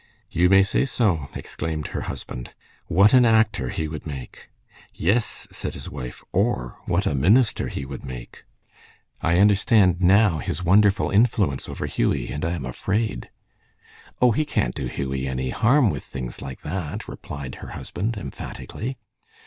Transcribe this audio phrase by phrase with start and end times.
[0.31, 2.55] "You may say so," exclaimed her husband.
[2.87, 4.49] "What an actor he would make!"
[4.95, 8.43] "Yes," said his wife, "or what a minister he would make!
[9.21, 13.29] I understand, now, his wonderful influence over Hughie, and I am afraid."
[14.19, 18.97] "O, he can't do Hughie any harm with things like that," replied her husband, emphatically.